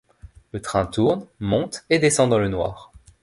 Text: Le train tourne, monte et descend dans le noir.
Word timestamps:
Le 0.51 0.59
train 0.59 0.87
tourne, 0.87 1.27
monte 1.39 1.85
et 1.91 1.99
descend 1.99 2.27
dans 2.31 2.39
le 2.39 2.49
noir. 2.49 2.91